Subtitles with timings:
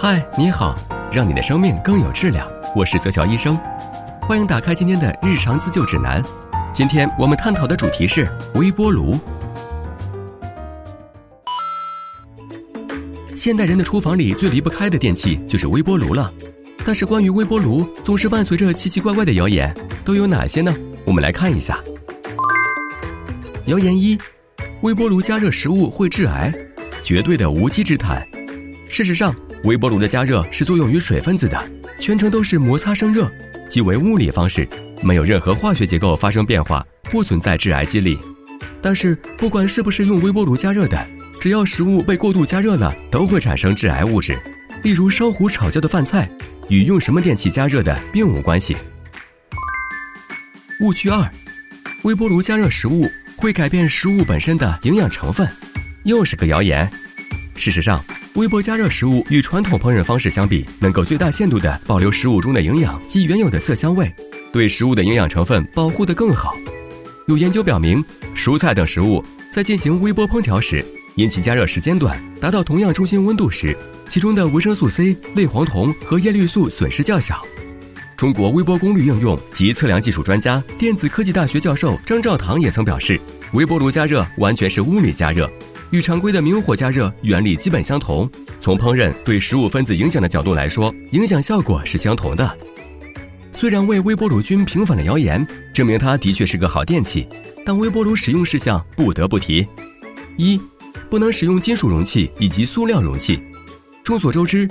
[0.00, 0.78] 嗨，你好，
[1.10, 2.48] 让你的生命更有质量。
[2.72, 3.58] 我是泽乔医生，
[4.22, 6.22] 欢迎打开今天的日常自救指南。
[6.72, 9.18] 今天我们探讨的主题是微波炉。
[13.34, 16.32] 现代人的厨房里最离不开的电器就是微波炉了。
[16.84, 19.74] 但是关于微波炉，总是伴随着奇奇怪怪的谣言，
[20.04, 20.72] 都有哪些呢？
[21.04, 21.82] 我们来看一下。
[23.64, 24.16] 谣言一：
[24.82, 26.54] 微波炉加热食物会致癌，
[27.02, 28.24] 绝对的无稽之谈。
[28.86, 29.34] 事实上，
[29.64, 33.30] 微波炉的加热是作用于水分子的，全程都是摩擦生热，
[33.68, 34.66] 即为物理方式，
[35.02, 38.18] 没有任何化学结构发生变化，不存在致癌机理。
[38.80, 41.06] 但是，不管是不是用微波炉加热的，
[41.40, 44.38] 只要食物被过度加热了，都会产生致癌物质。
[44.84, 46.30] 例如烧糊炒焦的饭菜，
[46.68, 48.76] 与用什么电器加热的并无关系。
[50.80, 51.28] 误区二：
[52.02, 55.48] 微波炉加热食物会改变食物本身的营养成分，
[56.04, 56.88] 又是个谣言。
[57.56, 58.02] 事实上，
[58.38, 64.14] 微波加热食物与传统烹饪方式相比，能够最大限度地保留食物中的营养及原有的色香味，
[64.52, 66.54] 对食物的营养成分保护得更好。
[67.26, 68.02] 有研究表明，
[68.36, 73.76] 蔬菜等食物在进行微波烹调时，因其加热时间短，达到同样中心温度时，
[74.08, 77.42] 其中的维生素 C、类黄酮和叶绿素损失较小。
[78.16, 83.20] 中国微波功率应用及测量技术专家、电子科技大学教授张兆堂也曾表示，
[83.52, 85.50] 微波炉加热完全是物理加热。
[85.90, 92.58] 与常规的明火加热原理基本相同，从烹饪对食物分子影响的角度来说，影响效果是相同的。
[93.52, 97.26] 虽然为微波炉君平反了谣言，证明它的确是个好电器，
[97.64, 99.66] 但微波炉使用事项不得不提：
[100.36, 100.60] 一、
[101.08, 103.42] 不能使用金属容器以及塑料容器。
[104.04, 104.68] 众所周知，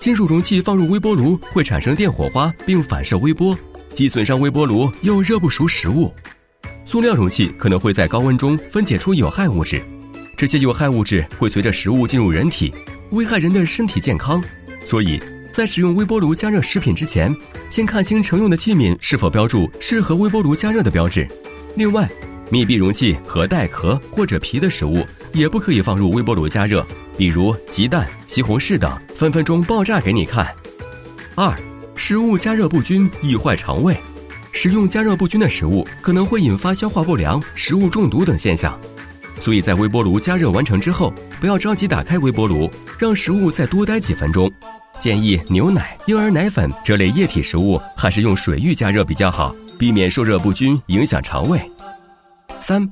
[0.00, 3.56] 金属容器放入微波炉会产生电火花并反射微波，
[3.92, 6.12] 既损伤微波炉又热不熟食物；
[6.84, 9.80] 塑料容器可能会在高温中分解出有害物质。
[10.36, 12.70] 这些有害物质会随着食物进入人体，
[13.10, 14.42] 危害人的身体健康。
[14.84, 15.18] 所以
[15.50, 17.34] 在使用微波炉加热食品之前，
[17.70, 21.26] 先看清盛用的器皿是否标注适合微波炉加热的标志。
[21.74, 22.06] 另外，
[22.50, 26.86] 密闭容器和带壳或者皮的食物也不可以放入微波炉加热，
[27.16, 30.46] 比如鸡蛋、西红柿等，分分钟爆炸给你看。
[31.34, 31.50] 二、
[31.94, 33.96] 食物加热不均易坏肠胃，
[34.52, 38.78] 食用加热不均的食物可能会引发消化不良、食物中毒等现象。
[39.46, 42.68] 所以在微波炉加热完成之后，不要着急打开微波炉，
[42.98, 44.50] 让食物再多待几分钟。
[44.98, 51.60] 建议牛奶、婴儿奶粉这类液体食物还是用水浴加热比较好，避免受热不均影响肠胃。
[52.58, 52.84] 三，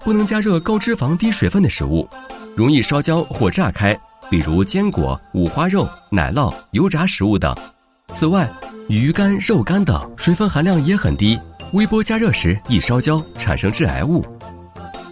[0.00, 2.08] 不能加热高脂肪低水分的食物，
[2.56, 3.96] 容易烧焦或炸开，
[4.28, 7.56] 比如坚果、五花肉、奶酪、油炸食物等。
[8.12, 8.50] 此外，
[8.88, 11.38] 鱼干、肉干等水分含量也很低，
[11.72, 14.26] 微波加热时易烧焦，产生致癌物。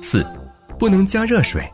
[0.03, 0.27] 四。
[0.79, 1.69] 不能加热水，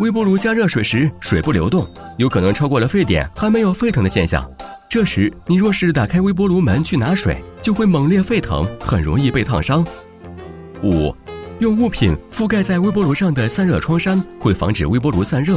[0.00, 4.44] 微波炉加热水时水不流动，有可能超过了沸点还没有沸腾的现象。
[4.88, 9.86] 这时你若是打开微波炉门去拿水，就会猛烈沸腾，很容易被烫伤。
[10.82, 11.14] 五，
[11.60, 15.56] 用物品覆盖在微波炉上的散热窗扇会防止微波炉散热。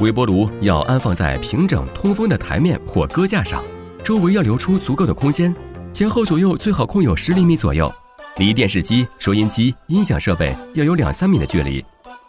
[0.00, 3.62] 微波炉要安放在平整通风的台面或搁架上，
[4.02, 5.54] 周围要留出足够的空间，
[5.92, 7.92] 前后左右最好空有十厘米左右。
[8.36, 11.84] 离电视机、收音机、音响设备要有两三米的距离，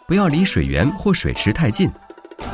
[0.06, 1.90] 不要离水源或水池太近。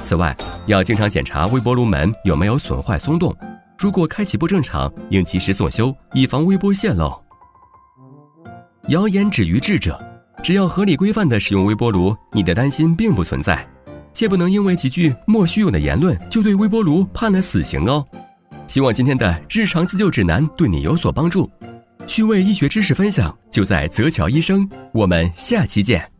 [0.02, 0.34] 此外，
[0.66, 3.36] 要经常检查微波炉门有没有损坏松动，
[3.78, 7.12] 如果开启不正常，应及时送修，以防微波泄漏。
[8.88, 10.00] 谣言止于智者，
[10.42, 13.68] 只要合理规范地使用微波炉，你的担心并不存在。
[14.14, 18.02] 切不能因为几句莫须有的言论，就对微波炉判了死刑哦。
[18.66, 21.50] 希望今天的日常自救指南对你有所帮助。
[22.06, 26.11] 趣味医学知识分享就在泽桥医生，我们下期见。